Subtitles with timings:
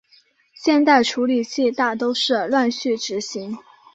[0.55, 3.55] 现代处理器大都是乱序执行。